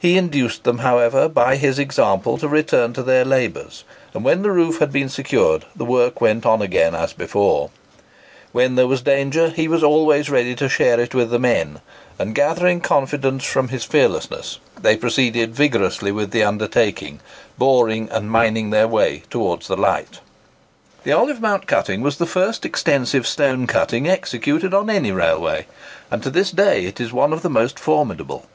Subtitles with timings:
[0.00, 4.50] He induced them, however, by his example, to return to their labours; and when the
[4.50, 7.70] roof had been secured, the work went on again as before.
[8.50, 11.80] When there was danger, he was always ready to share it with the men;
[12.18, 17.20] and gathering confidence from his fearlessness, they proceeded vigorously with the undertaking,
[17.56, 20.18] boring and mining their way towards the light.
[20.18, 24.74] [Picture: Olive Mount Cutting] The Olive Mount cutting was the first extensive stone cutting executed
[24.74, 25.66] on any railway,
[26.10, 28.46] and to this day it is one of the most formidable.